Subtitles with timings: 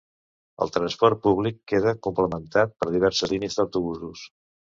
[0.65, 4.27] El transport públic queda complementat per diverses línies d'autobusos.